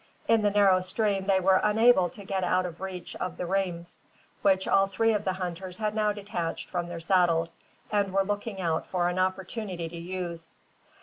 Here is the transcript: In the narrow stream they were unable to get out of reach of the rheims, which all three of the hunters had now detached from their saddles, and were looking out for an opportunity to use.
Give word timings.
In 0.27 0.41
the 0.41 0.49
narrow 0.49 0.79
stream 0.81 1.27
they 1.27 1.39
were 1.39 1.61
unable 1.63 2.09
to 2.09 2.25
get 2.25 2.43
out 2.43 2.65
of 2.65 2.81
reach 2.81 3.15
of 3.17 3.37
the 3.37 3.45
rheims, 3.45 3.99
which 4.41 4.67
all 4.67 4.87
three 4.87 5.13
of 5.13 5.25
the 5.25 5.33
hunters 5.33 5.77
had 5.77 5.93
now 5.93 6.11
detached 6.11 6.67
from 6.71 6.87
their 6.87 6.99
saddles, 6.99 7.55
and 7.91 8.11
were 8.11 8.23
looking 8.25 8.59
out 8.59 8.87
for 8.87 9.09
an 9.09 9.19
opportunity 9.19 9.87
to 9.89 9.97
use. 9.97 10.55